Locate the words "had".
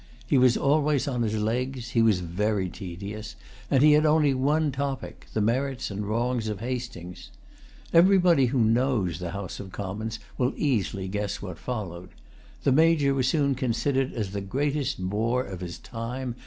3.91-4.03